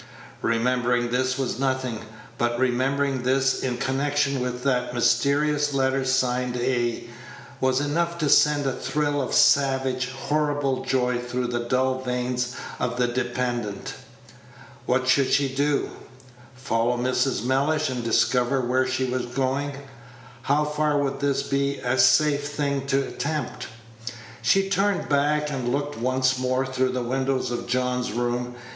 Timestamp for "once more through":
25.99-26.89